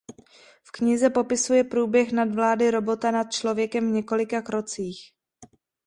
V 0.63 0.71
knize 0.71 1.09
popisuje 1.09 1.63
průběh 1.63 2.11
nadvlády 2.11 2.71
robota 2.71 3.11
nad 3.11 3.31
člověkem 3.31 3.89
v 3.89 3.93
několika 3.93 4.41
krocích. 4.41 5.13